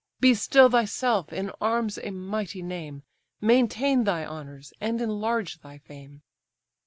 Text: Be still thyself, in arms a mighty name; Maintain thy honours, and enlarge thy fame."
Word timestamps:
Be 0.19 0.33
still 0.33 0.67
thyself, 0.67 1.31
in 1.31 1.51
arms 1.61 1.99
a 1.99 2.09
mighty 2.09 2.63
name; 2.63 3.03
Maintain 3.39 4.03
thy 4.03 4.25
honours, 4.25 4.73
and 4.81 4.99
enlarge 4.99 5.59
thy 5.61 5.77
fame." 5.77 6.23